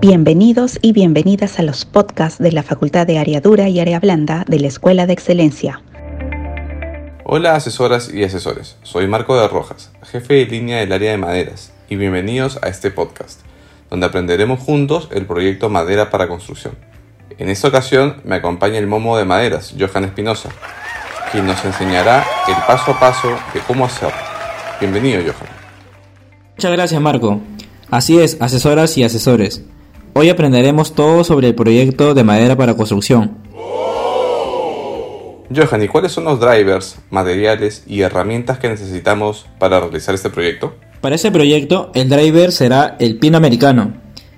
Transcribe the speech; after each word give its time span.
Bienvenidos 0.00 0.78
y 0.80 0.92
bienvenidas 0.94 1.58
a 1.58 1.62
los 1.62 1.84
podcasts 1.84 2.38
de 2.38 2.52
la 2.52 2.62
Facultad 2.62 3.06
de 3.06 3.18
Área 3.18 3.42
Dura 3.42 3.68
y 3.68 3.80
Área 3.80 4.00
Blanda 4.00 4.46
de 4.48 4.58
la 4.58 4.68
Escuela 4.68 5.06
de 5.06 5.12
Excelencia. 5.12 5.82
Hola 7.22 7.54
asesoras 7.54 8.10
y 8.10 8.24
asesores, 8.24 8.78
soy 8.82 9.06
Marco 9.08 9.38
de 9.38 9.46
Rojas, 9.46 9.90
jefe 10.04 10.36
de 10.36 10.46
línea 10.46 10.78
del 10.78 10.92
área 10.92 11.10
de 11.10 11.18
maderas, 11.18 11.74
y 11.90 11.96
bienvenidos 11.96 12.58
a 12.62 12.68
este 12.68 12.90
podcast, 12.90 13.42
donde 13.90 14.06
aprenderemos 14.06 14.60
juntos 14.60 15.10
el 15.12 15.26
proyecto 15.26 15.68
Madera 15.68 16.08
para 16.08 16.28
Construcción. 16.28 16.76
En 17.36 17.50
esta 17.50 17.68
ocasión 17.68 18.22
me 18.24 18.36
acompaña 18.36 18.78
el 18.78 18.86
momo 18.86 19.18
de 19.18 19.26
maderas, 19.26 19.74
Johan 19.78 20.04
Espinosa, 20.04 20.48
quien 21.30 21.46
nos 21.46 21.62
enseñará 21.62 22.24
el 22.48 22.56
paso 22.66 22.92
a 22.92 22.98
paso 22.98 23.28
de 23.52 23.60
cómo 23.66 23.84
hacerlo. 23.84 24.16
Bienvenido, 24.80 25.20
Johan. 25.20 25.50
Muchas 26.56 26.72
gracias, 26.72 27.00
Marco. 27.02 27.38
Así 27.90 28.18
es, 28.18 28.40
asesoras 28.40 28.96
y 28.96 29.04
asesores. 29.04 29.62
Hoy 30.12 30.28
aprenderemos 30.28 30.94
todo 30.94 31.22
sobre 31.22 31.48
el 31.48 31.54
proyecto 31.54 32.14
de 32.14 32.24
madera 32.24 32.56
para 32.56 32.74
construcción. 32.74 33.38
Johan, 35.54 35.82
¿y 35.82 35.88
cuáles 35.88 36.12
son 36.12 36.24
los 36.24 36.40
drivers, 36.40 36.96
materiales 37.10 37.84
y 37.86 38.00
herramientas 38.02 38.58
que 38.58 38.68
necesitamos 38.68 39.46
para 39.58 39.80
realizar 39.80 40.14
este 40.14 40.30
proyecto? 40.30 40.74
Para 41.00 41.14
este 41.14 41.30
proyecto, 41.30 41.90
el 41.94 42.08
driver 42.08 42.52
será 42.52 42.96
el 42.98 43.18
pino 43.18 43.36
americano, 43.36 43.94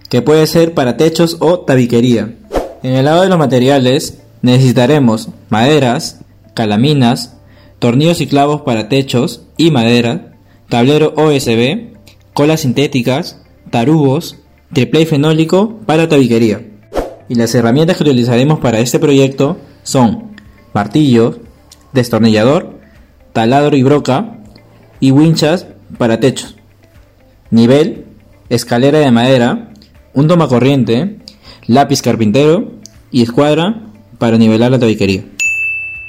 que 0.08 0.22
puede 0.22 0.46
ser 0.46 0.74
para 0.74 0.96
techos 0.96 1.36
o 1.40 1.60
tabiquería. 1.60 2.34
En 2.82 2.94
el 2.94 3.04
lado 3.06 3.22
de 3.22 3.28
los 3.28 3.38
materiales, 3.38 4.22
necesitaremos 4.42 5.30
maderas, 5.48 6.20
calaminas, 6.54 7.36
tornillos 7.78 8.20
y 8.20 8.26
clavos 8.26 8.62
para 8.62 8.88
techos 8.88 9.42
y 9.56 9.70
madera, 9.70 10.34
tablero 10.68 11.14
OSB, 11.16 11.94
colas 12.32 12.60
sintéticas, 12.60 13.42
tarugos, 13.70 14.41
triple 14.72 15.06
fenólico 15.06 15.80
para 15.86 16.08
tabiquería. 16.08 16.62
Y 17.28 17.34
las 17.34 17.54
herramientas 17.54 17.96
que 17.96 18.04
utilizaremos 18.04 18.58
para 18.60 18.80
este 18.80 18.98
proyecto 18.98 19.58
son 19.82 20.36
martillo, 20.74 21.40
destornillador, 21.92 22.78
taladro 23.32 23.76
y 23.76 23.82
broca 23.82 24.38
y 25.00 25.10
winchas 25.10 25.66
para 25.98 26.20
techos. 26.20 26.56
Nivel, 27.50 28.06
escalera 28.48 28.98
de 28.98 29.10
madera, 29.10 29.72
un 30.14 30.28
toma 30.28 30.48
corriente, 30.48 31.18
lápiz 31.66 32.02
carpintero 32.02 32.72
y 33.10 33.22
escuadra 33.22 33.82
para 34.18 34.38
nivelar 34.38 34.70
la 34.70 34.78
tabiquería. 34.78 35.24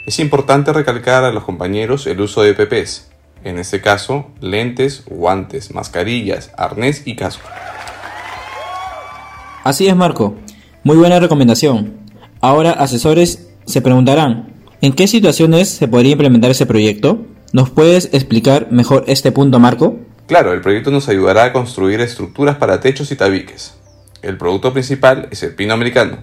Es 0.06 0.20
importante 0.20 0.74
recalcar 0.74 1.24
a 1.24 1.32
los 1.32 1.44
compañeros 1.44 2.08
el 2.08 2.20
uso 2.20 2.44
de 2.44 2.54
PPs, 2.54 3.10
en 3.44 3.58
este 3.58 3.82
caso 3.82 4.32
lentes, 4.42 5.04
guantes, 5.06 5.74
mascarillas, 5.74 6.52
arnés 6.58 7.04
y 7.06 7.16
casco. 7.16 7.48
Así 9.64 9.88
es, 9.88 9.96
Marco. 9.96 10.36
Muy 10.84 10.98
buena 10.98 11.22
recomendación. 11.22 11.94
Ahora, 12.42 12.72
asesores 12.72 13.48
se 13.66 13.82
preguntarán, 13.82 14.54
¿en 14.82 14.92
qué 14.92 15.08
situaciones 15.08 15.70
se 15.70 15.88
podría 15.88 16.12
implementar 16.12 16.52
ese 16.52 16.66
proyecto? 16.66 17.26
¿Nos 17.54 17.70
puedes 17.70 18.14
explicar 18.14 18.68
mejor 18.72 19.06
este 19.08 19.32
punto, 19.32 19.60
Marco? 19.60 19.96
Claro, 20.28 20.52
el 20.52 20.60
proyecto 20.60 20.92
nos 20.92 21.08
ayudará 21.08 21.46
a 21.46 21.54
construir 21.54 22.02
estructuras 22.02 22.58
para 22.58 22.82
techos 22.82 23.10
y 23.14 23.16
tabiques. 23.16 23.76
El 24.22 24.38
producto 24.38 24.74
principal 24.74 25.30
es 25.32 25.44
el 25.44 25.56
pino 25.56 25.74
americano, 25.74 26.18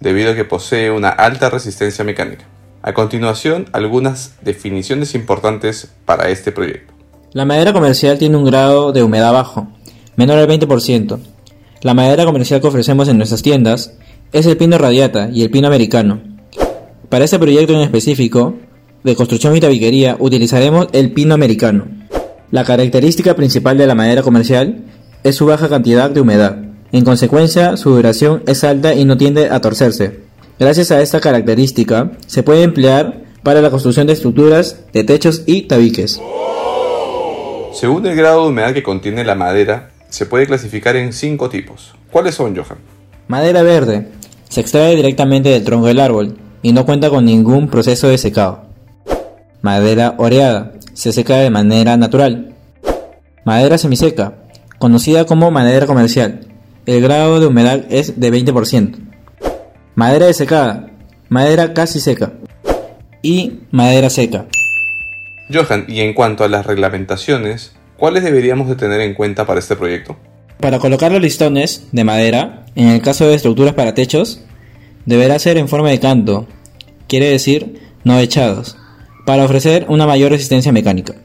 debido 0.00 0.32
a 0.32 0.34
que 0.34 0.44
posee 0.44 0.90
una 0.90 1.10
alta 1.10 1.48
resistencia 1.48 2.04
mecánica. 2.04 2.44
A 2.82 2.92
continuación, 2.92 3.66
algunas 3.72 4.34
definiciones 4.42 5.14
importantes 5.14 5.92
para 6.06 6.28
este 6.30 6.50
proyecto. 6.50 6.92
La 7.32 7.44
madera 7.44 7.72
comercial 7.72 8.18
tiene 8.18 8.36
un 8.36 8.44
grado 8.44 8.90
de 8.90 9.04
humedad 9.04 9.32
bajo, 9.32 9.68
menor 10.16 10.38
al 10.38 10.48
20%, 10.48 11.20
la 11.82 11.94
madera 11.94 12.26
comercial 12.26 12.60
que 12.60 12.66
ofrecemos 12.66 13.08
en 13.08 13.16
nuestras 13.16 13.42
tiendas 13.42 13.94
es 14.32 14.46
el 14.46 14.56
pino 14.56 14.76
radiata 14.76 15.30
y 15.32 15.42
el 15.42 15.50
pino 15.50 15.66
americano. 15.66 16.20
Para 17.08 17.24
este 17.24 17.38
proyecto 17.38 17.72
en 17.72 17.80
específico, 17.80 18.54
de 19.02 19.16
construcción 19.16 19.56
y 19.56 19.60
tabiquería, 19.60 20.16
utilizaremos 20.18 20.88
el 20.92 21.12
pino 21.12 21.34
americano. 21.34 21.88
La 22.50 22.64
característica 22.64 23.34
principal 23.34 23.78
de 23.78 23.86
la 23.86 23.94
madera 23.94 24.22
comercial 24.22 24.84
es 25.24 25.36
su 25.36 25.46
baja 25.46 25.68
cantidad 25.68 26.10
de 26.10 26.20
humedad. 26.20 26.58
En 26.92 27.04
consecuencia, 27.04 27.76
su 27.76 27.90
duración 27.90 28.42
es 28.46 28.62
alta 28.62 28.94
y 28.94 29.04
no 29.04 29.16
tiende 29.16 29.48
a 29.48 29.60
torcerse. 29.60 30.20
Gracias 30.58 30.90
a 30.90 31.00
esta 31.00 31.20
característica, 31.20 32.12
se 32.26 32.42
puede 32.42 32.62
emplear 32.62 33.22
para 33.42 33.62
la 33.62 33.70
construcción 33.70 34.06
de 34.06 34.12
estructuras, 34.12 34.84
de 34.92 35.04
techos 35.04 35.44
y 35.46 35.62
tabiques. 35.62 36.20
Según 37.72 38.04
el 38.06 38.16
grado 38.16 38.42
de 38.42 38.48
humedad 38.50 38.74
que 38.74 38.82
contiene 38.82 39.24
la 39.24 39.34
madera, 39.34 39.90
se 40.10 40.26
puede 40.26 40.46
clasificar 40.46 40.96
en 40.96 41.12
cinco 41.12 41.48
tipos. 41.48 41.94
¿Cuáles 42.10 42.34
son, 42.34 42.54
Johan? 42.54 42.78
Madera 43.28 43.62
verde. 43.62 44.08
Se 44.48 44.60
extrae 44.60 44.96
directamente 44.96 45.48
del 45.48 45.64
tronco 45.64 45.86
del 45.86 46.00
árbol 46.00 46.36
y 46.62 46.72
no 46.72 46.84
cuenta 46.84 47.08
con 47.08 47.24
ningún 47.24 47.68
proceso 47.68 48.08
de 48.08 48.18
secado. 48.18 48.64
Madera 49.62 50.14
oreada. 50.18 50.72
Se 50.92 51.12
seca 51.12 51.36
de 51.36 51.50
manera 51.50 51.96
natural. 51.96 52.54
Madera 53.44 53.78
semiseca. 53.78 54.34
Conocida 54.78 55.24
como 55.24 55.50
madera 55.50 55.86
comercial. 55.86 56.46
El 56.86 57.00
grado 57.02 57.40
de 57.40 57.46
humedad 57.46 57.84
es 57.90 58.18
de 58.18 58.32
20%. 58.32 58.96
Madera 59.94 60.26
desecada. 60.26 60.90
Madera 61.28 61.72
casi 61.72 62.00
seca. 62.00 62.32
Y 63.22 63.60
madera 63.70 64.10
seca. 64.10 64.46
Johan, 65.52 65.84
y 65.88 66.00
en 66.00 66.14
cuanto 66.14 66.44
a 66.44 66.48
las 66.48 66.66
reglamentaciones, 66.66 67.72
¿Cuáles 68.00 68.24
deberíamos 68.24 68.66
de 68.66 68.76
tener 68.76 69.02
en 69.02 69.12
cuenta 69.12 69.46
para 69.46 69.60
este 69.60 69.76
proyecto? 69.76 70.16
Para 70.58 70.78
colocar 70.78 71.12
los 71.12 71.20
listones 71.20 71.88
de 71.92 72.02
madera, 72.02 72.64
en 72.74 72.88
el 72.88 73.02
caso 73.02 73.26
de 73.26 73.34
estructuras 73.34 73.74
para 73.74 73.92
techos, 73.92 74.40
deberá 75.04 75.38
ser 75.38 75.58
en 75.58 75.68
forma 75.68 75.90
de 75.90 76.00
canto, 76.00 76.46
quiere 77.08 77.28
decir 77.28 77.78
no 78.02 78.18
echados, 78.18 78.78
para 79.26 79.44
ofrecer 79.44 79.84
una 79.90 80.06
mayor 80.06 80.30
resistencia 80.30 80.72
mecánica. 80.72 81.16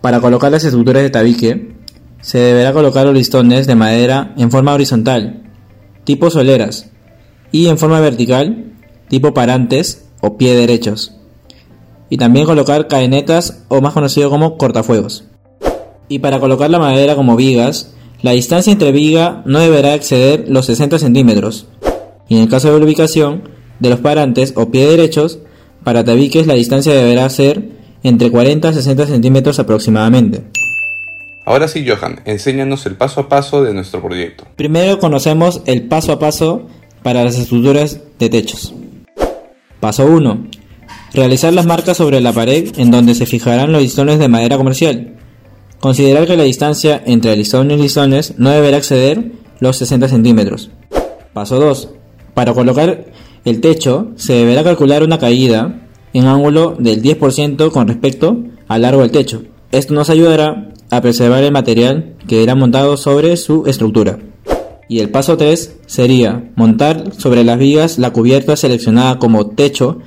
Para 0.00 0.18
colocar 0.18 0.50
las 0.50 0.64
estructuras 0.64 1.04
de 1.04 1.10
tabique, 1.10 1.76
se 2.20 2.38
deberá 2.38 2.72
colocar 2.72 3.06
los 3.06 3.14
listones 3.14 3.68
de 3.68 3.76
madera 3.76 4.34
en 4.36 4.50
forma 4.50 4.74
horizontal, 4.74 5.44
tipo 6.02 6.30
soleras, 6.30 6.90
y 7.52 7.68
en 7.68 7.78
forma 7.78 8.00
vertical, 8.00 8.72
tipo 9.06 9.34
parantes 9.34 10.08
o 10.20 10.36
pie 10.36 10.56
derechos. 10.56 11.14
Y 12.08 12.16
también 12.16 12.44
colocar 12.44 12.88
cadenetas 12.88 13.62
o 13.68 13.80
más 13.80 13.92
conocido 13.92 14.30
como 14.30 14.58
cortafuegos 14.58 15.29
y 16.10 16.18
para 16.18 16.40
colocar 16.40 16.68
la 16.68 16.80
madera 16.80 17.14
como 17.14 17.36
vigas, 17.36 17.94
la 18.20 18.32
distancia 18.32 18.72
entre 18.72 18.90
viga 18.90 19.42
no 19.46 19.60
deberá 19.60 19.94
exceder 19.94 20.44
los 20.48 20.66
60 20.66 20.98
centímetros. 20.98 21.68
Y 22.28 22.36
en 22.36 22.42
el 22.42 22.48
caso 22.48 22.70
de 22.70 22.78
la 22.78 22.84
ubicación 22.84 23.48
de 23.78 23.90
los 23.90 24.00
parantes 24.00 24.52
o 24.56 24.70
pie 24.70 24.86
derechos, 24.86 25.38
para 25.84 26.04
tabiques 26.04 26.48
la 26.48 26.54
distancia 26.54 26.92
deberá 26.92 27.30
ser 27.30 27.70
entre 28.02 28.30
40 28.30 28.68
a 28.68 28.72
60 28.72 29.06
centímetros 29.06 29.60
aproximadamente. 29.60 30.42
Ahora 31.46 31.68
sí, 31.68 31.86
Johan, 31.88 32.20
enséñanos 32.24 32.86
el 32.86 32.96
paso 32.96 33.20
a 33.20 33.28
paso 33.28 33.62
de 33.62 33.72
nuestro 33.72 34.02
proyecto. 34.02 34.44
Primero 34.56 34.98
conocemos 34.98 35.62
el 35.66 35.86
paso 35.86 36.10
a 36.10 36.18
paso 36.18 36.66
para 37.04 37.22
las 37.22 37.38
estructuras 37.38 38.00
de 38.18 38.28
techos. 38.28 38.74
Paso 39.78 40.06
1. 40.06 40.46
Realizar 41.14 41.52
las 41.52 41.66
marcas 41.66 41.96
sobre 41.96 42.20
la 42.20 42.32
pared 42.32 42.72
en 42.78 42.90
donde 42.90 43.14
se 43.14 43.26
fijarán 43.26 43.70
los 43.70 43.80
listones 43.80 44.18
de 44.18 44.28
madera 44.28 44.56
comercial. 44.56 45.19
Considerar 45.80 46.26
que 46.26 46.36
la 46.36 46.42
distancia 46.42 47.02
entre 47.06 47.34
listón 47.36 47.70
y 47.70 47.76
listones 47.76 48.34
no 48.36 48.50
deberá 48.50 48.76
exceder 48.76 49.32
los 49.60 49.78
60 49.78 50.08
centímetros. 50.08 50.70
Paso 51.32 51.58
2. 51.58 51.88
Para 52.34 52.52
colocar 52.52 53.06
el 53.46 53.60
techo 53.62 54.08
se 54.16 54.34
deberá 54.34 54.62
calcular 54.62 55.02
una 55.02 55.18
caída 55.18 55.80
en 56.12 56.26
ángulo 56.26 56.76
del 56.78 57.02
10% 57.02 57.70
con 57.70 57.88
respecto 57.88 58.36
al 58.68 58.82
largo 58.82 59.00
del 59.00 59.10
techo. 59.10 59.42
Esto 59.72 59.94
nos 59.94 60.10
ayudará 60.10 60.70
a 60.90 61.00
preservar 61.00 61.42
el 61.44 61.52
material 61.52 62.16
que 62.28 62.42
irá 62.42 62.54
montado 62.54 62.98
sobre 62.98 63.38
su 63.38 63.64
estructura. 63.66 64.18
Y 64.86 64.98
el 64.98 65.08
paso 65.08 65.38
3 65.38 65.78
sería 65.86 66.50
montar 66.56 67.12
sobre 67.16 67.42
las 67.42 67.58
vigas 67.58 67.98
la 67.98 68.12
cubierta 68.12 68.56
seleccionada 68.56 69.18
como 69.18 69.46
techo, 69.46 70.00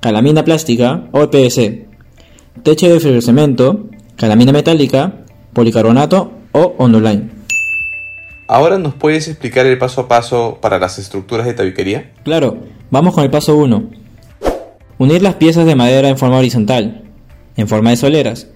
calamina 0.00 0.44
plástica 0.44 1.08
o 1.10 1.30
PVC, 1.30 1.88
techo 2.62 2.88
de 2.88 3.00
fibrocemento 3.00 3.89
calamina 4.20 4.52
metálica, 4.52 5.14
policarbonato 5.54 6.30
o 6.52 6.74
onduline. 6.76 7.30
Ahora 8.46 8.76
nos 8.78 8.92
puedes 8.92 9.28
explicar 9.28 9.64
el 9.64 9.78
paso 9.78 10.02
a 10.02 10.08
paso 10.08 10.58
para 10.60 10.78
las 10.78 10.98
estructuras 10.98 11.46
de 11.46 11.54
tabiquería? 11.54 12.12
Claro, 12.22 12.58
vamos 12.90 13.14
con 13.14 13.24
el 13.24 13.30
paso 13.30 13.56
1. 13.56 13.82
Unir 14.98 15.22
las 15.22 15.36
piezas 15.36 15.64
de 15.64 15.74
madera 15.74 16.10
en 16.10 16.18
forma 16.18 16.36
horizontal, 16.36 17.04
en 17.56 17.66
forma 17.66 17.90
de 17.90 17.96
soleras, 17.96 18.48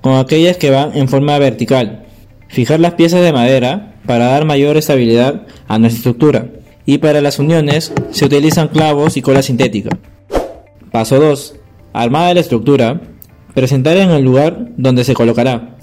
con 0.00 0.14
aquellas 0.14 0.58
que 0.58 0.70
van 0.70 0.96
en 0.96 1.08
forma 1.08 1.36
vertical. 1.40 2.04
Fijar 2.46 2.78
las 2.78 2.94
piezas 2.94 3.22
de 3.22 3.32
madera 3.32 3.96
para 4.06 4.26
dar 4.26 4.44
mayor 4.44 4.76
estabilidad 4.76 5.42
a 5.66 5.76
nuestra 5.80 5.98
estructura. 5.98 6.46
Y 6.86 6.98
para 6.98 7.20
las 7.20 7.40
uniones 7.40 7.92
se 8.12 8.26
utilizan 8.26 8.68
clavos 8.68 9.16
y 9.16 9.22
cola 9.22 9.42
sintética. 9.42 9.90
Paso 10.92 11.18
2. 11.18 11.56
Armada 11.94 12.34
la 12.34 12.40
estructura, 12.40 13.00
Presentar 13.54 13.96
en 13.96 14.10
el 14.10 14.22
lugar 14.22 14.68
donde 14.76 15.04
se 15.04 15.14
colocará. 15.14 15.76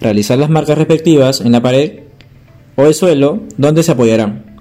Realizar 0.00 0.38
las 0.38 0.48
marcas 0.48 0.78
respectivas 0.78 1.40
en 1.40 1.52
la 1.52 1.60
pared 1.60 2.04
o 2.76 2.86
el 2.86 2.94
suelo 2.94 3.40
donde 3.56 3.82
se 3.82 3.92
apoyarán. 3.92 4.60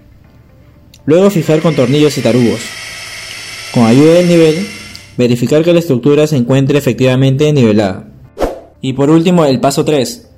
Luego 1.06 1.30
fijar 1.30 1.62
con 1.62 1.75
tornillos 1.75 2.18
y 2.18 2.22
tarugos. 2.22 2.60
Con 3.74 3.86
ayuda 3.86 4.13
del 4.16 4.28
nivel, 4.28 4.68
verificar 5.18 5.63
que 5.63 5.74
la 5.74 5.80
estructura 5.80 6.28
se 6.28 6.38
encuentre 6.38 6.78
efectivamente 6.78 7.51
nivelada. 7.54 8.07
Y 8.81 8.94
por 8.94 9.10
último, 9.10 9.45
el 9.45 9.60
paso 9.60 9.86
3. 9.86 10.30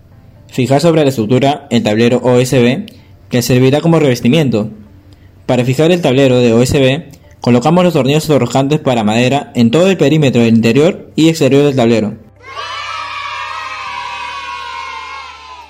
Fijar 0.48 0.82
sobre 0.82 1.04
la 1.04 1.10
estructura 1.10 1.68
el 1.70 1.82
tablero 1.84 2.18
OSB 2.18 2.86
que 3.30 3.42
servirá 3.42 3.80
como 3.80 4.00
revestimiento. 4.00 4.70
Para 5.46 5.64
fijar 5.64 5.92
el 5.92 6.02
tablero 6.02 6.40
de 6.40 6.54
OSB, 6.54 7.21
colocamos 7.42 7.84
los 7.84 7.94
tornillos 7.94 8.30
enroscantes 8.30 8.80
para 8.80 9.04
madera 9.04 9.52
en 9.56 9.72
todo 9.72 9.90
el 9.90 9.98
perímetro 9.98 10.42
del 10.42 10.56
interior 10.56 11.12
y 11.16 11.30
exterior 11.30 11.64
del 11.64 11.76
tablero. 11.76 12.14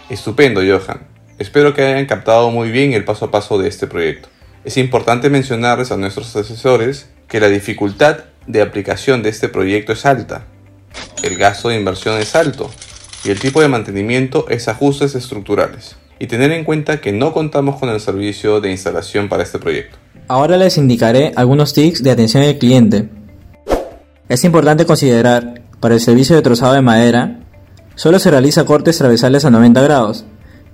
Estupendo, 0.10 0.62
Johan. 0.62 1.08
Espero 1.40 1.74
que 1.74 1.84
hayan 1.84 2.06
captado 2.06 2.52
muy 2.52 2.70
bien 2.70 2.94
el 2.94 3.06
paso 3.06 3.26
a 3.26 3.32
paso 3.32 3.58
de 3.58 3.70
este 3.70 3.88
proyecto. 3.88 4.30
Es 4.64 4.78
importante 4.78 5.30
mencionarles 5.30 5.92
a 5.92 5.98
nuestros 5.98 6.36
asesores 6.36 7.10
que 7.28 7.40
la 7.40 7.48
dificultad 7.48 8.26
de 8.46 8.62
aplicación 8.62 9.24
de 9.24 9.30
este 9.30 9.48
proyecto 9.48 9.94
es 9.94 10.06
alta, 10.06 10.46
el 11.24 11.38
gasto 11.38 11.70
de 11.70 11.78
inversión 11.78 12.20
es 12.20 12.36
alto 12.36 12.70
y 13.24 13.30
el 13.30 13.40
tipo 13.40 13.62
de 13.62 13.68
mantenimiento 13.68 14.48
es 14.50 14.68
ajustes 14.68 15.16
estructurales. 15.16 15.96
Y 16.20 16.28
tener 16.28 16.52
en 16.52 16.64
cuenta 16.64 17.02
que 17.02 17.12
no 17.12 17.34
contamos 17.34 17.80
con 17.80 17.90
el 17.90 18.00
servicio 18.00 18.62
de 18.62 18.72
instalación 18.72 19.30
para 19.30 19.44
este 19.44 19.58
proyecto. 19.58 19.98
Ahora 20.32 20.56
les 20.56 20.78
indicaré 20.78 21.34
algunos 21.36 21.74
tips 21.74 22.04
de 22.04 22.10
atención 22.10 22.42
al 22.42 22.58
cliente. 22.58 23.10
Es 24.30 24.46
importante 24.46 24.86
considerar, 24.86 25.64
para 25.82 25.96
el 25.96 26.00
servicio 26.00 26.38
de 26.38 26.42
trozado 26.42 26.72
de 26.72 26.82
madera, 26.82 27.42
solo 27.96 28.18
se 28.18 28.32
realiza 28.32 28.64
cortes 28.64 28.98
transversales 28.98 29.44
a 29.44 29.50
90 29.50 29.82
grados, 29.82 30.24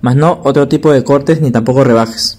más 0.00 0.14
no 0.14 0.40
otro 0.44 0.68
tipo 0.68 0.92
de 0.92 1.02
cortes 1.02 1.40
ni 1.40 1.50
tampoco 1.50 1.82
rebajes. 1.82 2.38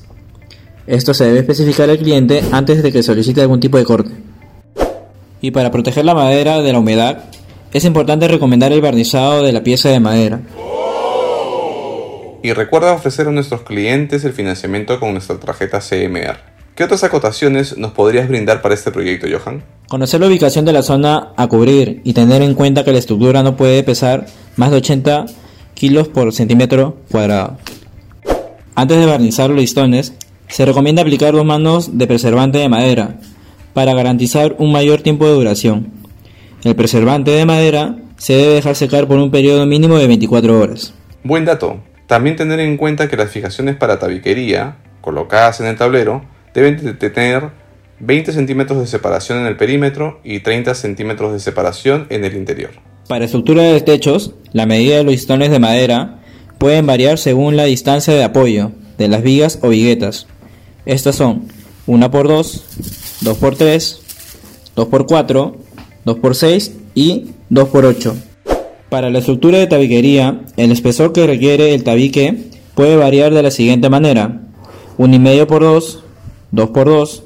Esto 0.87 1.13
se 1.13 1.25
debe 1.25 1.39
especificar 1.39 1.89
al 1.89 1.97
cliente 1.97 2.41
antes 2.53 2.81
de 2.81 2.89
que 2.89 3.03
solicite 3.03 3.41
algún 3.41 3.59
tipo 3.59 3.77
de 3.77 3.83
corte. 3.83 4.11
Y 5.41 5.51
para 5.51 5.71
proteger 5.71 6.05
la 6.05 6.13
madera 6.13 6.61
de 6.61 6.71
la 6.71 6.79
humedad, 6.79 7.25
es 7.73 7.83
importante 7.83 8.29
recomendar 8.29 8.71
el 8.71 8.79
barnizado 8.79 9.43
de 9.43 9.51
la 9.51 9.61
pieza 9.61 9.89
de 9.89 9.99
madera. 9.99 10.39
Y 12.41 12.53
recuerda 12.53 12.93
ofrecer 12.93 13.27
a 13.27 13.31
nuestros 13.31 13.63
clientes 13.63 14.23
el 14.23 14.31
financiamiento 14.31 15.01
con 15.01 15.11
nuestra 15.11 15.37
tarjeta 15.37 15.81
CMR. 15.81 16.58
¿Qué 16.79 16.85
otras 16.85 17.03
acotaciones 17.03 17.77
nos 17.77 17.91
podrías 17.91 18.29
brindar 18.29 18.61
para 18.61 18.73
este 18.73 18.89
proyecto, 18.89 19.27
Johan? 19.29 19.61
Conocer 19.89 20.21
la 20.21 20.27
ubicación 20.27 20.63
de 20.63 20.71
la 20.71 20.81
zona 20.81 21.33
a 21.35 21.47
cubrir 21.47 21.99
y 22.05 22.13
tener 22.13 22.41
en 22.41 22.53
cuenta 22.53 22.85
que 22.85 22.93
la 22.93 22.99
estructura 22.99 23.43
no 23.43 23.57
puede 23.57 23.83
pesar 23.83 24.27
más 24.55 24.71
de 24.71 24.77
80 24.77 25.25
kilos 25.73 26.07
por 26.07 26.31
centímetro 26.31 26.95
cuadrado. 27.11 27.57
Antes 28.75 28.97
de 28.97 29.05
barnizar 29.05 29.49
los 29.49 29.59
listones, 29.59 30.13
se 30.47 30.63
recomienda 30.63 31.01
aplicar 31.01 31.33
dos 31.33 31.43
manos 31.43 31.97
de 31.97 32.07
preservante 32.07 32.59
de 32.59 32.69
madera 32.69 33.17
para 33.73 33.93
garantizar 33.93 34.55
un 34.57 34.71
mayor 34.71 35.01
tiempo 35.01 35.27
de 35.27 35.33
duración. 35.33 35.91
El 36.63 36.77
preservante 36.77 37.31
de 37.31 37.43
madera 37.43 37.97
se 38.15 38.35
debe 38.35 38.53
dejar 38.53 38.77
secar 38.77 39.05
por 39.05 39.17
un 39.17 39.31
periodo 39.31 39.65
mínimo 39.65 39.97
de 39.97 40.07
24 40.07 40.57
horas. 40.57 40.93
Buen 41.25 41.43
dato. 41.43 41.81
También 42.07 42.37
tener 42.37 42.61
en 42.61 42.77
cuenta 42.77 43.09
que 43.09 43.17
las 43.17 43.31
fijaciones 43.31 43.75
para 43.75 43.99
tabiquería, 43.99 44.77
colocadas 45.01 45.59
en 45.59 45.67
el 45.67 45.75
tablero, 45.75 46.38
deben 46.53 46.77
de 46.77 47.09
tener 47.09 47.49
20 47.99 48.31
centímetros 48.31 48.79
de 48.79 48.87
separación 48.87 49.39
en 49.39 49.45
el 49.47 49.57
perímetro 49.57 50.19
y 50.23 50.39
30 50.39 50.73
centímetros 50.75 51.33
de 51.33 51.39
separación 51.39 52.07
en 52.09 52.23
el 52.23 52.35
interior. 52.35 52.71
Para 53.07 53.25
estructura 53.25 53.63
de 53.63 53.81
techos, 53.81 54.33
la 54.53 54.65
medida 54.65 54.97
de 54.97 55.03
los 55.03 55.13
listones 55.13 55.51
de 55.51 55.59
madera 55.59 56.19
pueden 56.57 56.85
variar 56.85 57.17
según 57.17 57.57
la 57.57 57.63
distancia 57.65 58.13
de 58.13 58.23
apoyo 58.23 58.71
de 58.97 59.07
las 59.07 59.23
vigas 59.23 59.59
o 59.61 59.69
viguetas. 59.69 60.27
Estas 60.85 61.15
son 61.15 61.47
1 61.87 62.11
por 62.11 62.27
2, 62.27 63.19
2 63.21 63.37
por 63.37 63.55
3, 63.55 64.01
2 64.75 64.87
por 64.87 65.05
4 65.05 65.69
2x6 66.05 66.71
y 66.95 67.25
2x8. 67.51 68.13
Para 68.89 69.09
la 69.09 69.19
estructura 69.19 69.59
de 69.59 69.67
tabiquería, 69.67 70.41
el 70.57 70.71
espesor 70.71 71.13
que 71.13 71.27
requiere 71.27 71.73
el 71.75 71.83
tabique 71.83 72.49
puede 72.73 72.95
variar 72.95 73.33
de 73.33 73.43
la 73.43 73.51
siguiente 73.51 73.89
manera: 73.89 74.41
1,5 74.97 75.45
por 75.45 75.61
2, 75.61 76.03
2 76.51 76.69
por 76.69 76.87
2, 76.87 77.23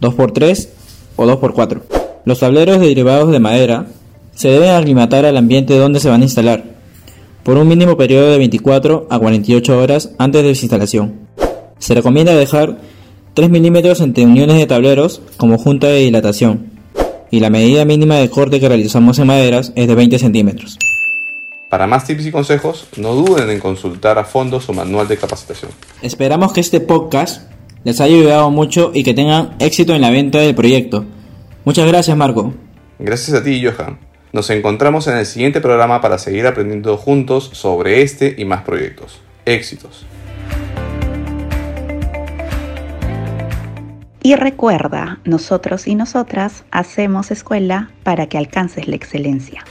2 0.00 0.14
por 0.14 0.32
3 0.32 0.68
o 1.16 1.26
2 1.26 1.36
por 1.36 1.54
4. 1.54 1.82
Los 2.24 2.40
tableros 2.40 2.80
derivados 2.80 3.30
de 3.30 3.40
madera 3.40 3.86
se 4.34 4.48
deben 4.48 4.70
aclimatar 4.70 5.24
al 5.24 5.36
ambiente 5.36 5.76
donde 5.76 6.00
se 6.00 6.08
van 6.08 6.20
a 6.20 6.24
instalar, 6.24 6.64
por 7.42 7.56
un 7.56 7.68
mínimo 7.68 7.96
periodo 7.96 8.30
de 8.30 8.38
24 8.38 9.06
a 9.10 9.18
48 9.18 9.78
horas 9.78 10.10
antes 10.18 10.42
de 10.44 10.54
su 10.54 10.64
instalación. 10.64 11.14
Se 11.78 11.94
recomienda 11.94 12.34
dejar 12.34 12.78
3 13.34 13.50
milímetros 13.50 14.00
entre 14.00 14.24
uniones 14.24 14.58
de 14.58 14.66
tableros 14.66 15.20
como 15.36 15.58
junta 15.58 15.88
de 15.88 16.00
dilatación 16.00 16.70
y 17.30 17.40
la 17.40 17.50
medida 17.50 17.84
mínima 17.84 18.16
de 18.16 18.28
corte 18.28 18.60
que 18.60 18.68
realizamos 18.68 19.18
en 19.18 19.26
maderas 19.26 19.72
es 19.74 19.88
de 19.88 19.94
20 19.94 20.18
centímetros. 20.18 20.78
Para 21.70 21.86
más 21.86 22.04
tips 22.04 22.26
y 22.26 22.30
consejos, 22.30 22.86
no 22.98 23.14
duden 23.14 23.48
en 23.48 23.58
consultar 23.58 24.18
a 24.18 24.24
fondo 24.24 24.60
su 24.60 24.74
manual 24.74 25.08
de 25.08 25.16
capacitación. 25.16 25.70
Esperamos 26.02 26.52
que 26.52 26.60
este 26.60 26.80
podcast 26.80 27.50
les 27.84 28.00
haya 28.00 28.14
ayudado 28.14 28.50
mucho 28.50 28.90
y 28.94 29.02
que 29.02 29.14
tengan 29.14 29.54
éxito 29.58 29.94
en 29.94 30.00
la 30.00 30.10
venta 30.10 30.38
del 30.38 30.54
proyecto. 30.54 31.04
Muchas 31.64 31.86
gracias, 31.86 32.16
Marco. 32.16 32.52
Gracias 32.98 33.36
a 33.36 33.42
ti, 33.42 33.62
Johan. 33.64 33.98
Nos 34.32 34.48
encontramos 34.50 35.08
en 35.08 35.16
el 35.18 35.26
siguiente 35.26 35.60
programa 35.60 36.00
para 36.00 36.18
seguir 36.18 36.46
aprendiendo 36.46 36.96
juntos 36.96 37.50
sobre 37.52 38.02
este 38.02 38.34
y 38.38 38.44
más 38.44 38.62
proyectos. 38.62 39.20
Éxitos. 39.44 40.06
Y 44.24 44.36
recuerda, 44.36 45.18
nosotros 45.24 45.88
y 45.88 45.96
nosotras 45.96 46.62
hacemos 46.70 47.32
escuela 47.32 47.90
para 48.04 48.28
que 48.28 48.38
alcances 48.38 48.86
la 48.86 48.94
excelencia. 48.94 49.64